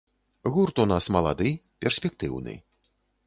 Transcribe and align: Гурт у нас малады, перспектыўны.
Гурт 0.55 0.81
у 0.83 0.85
нас 0.91 1.09
малады, 1.17 1.51
перспектыўны. 1.85 2.57